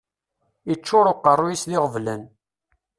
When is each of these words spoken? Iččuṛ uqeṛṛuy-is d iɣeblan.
Iččuṛ 0.73 1.05
uqeṛṛuy-is 1.13 1.63
d 1.69 1.71
iɣeblan. 1.75 2.21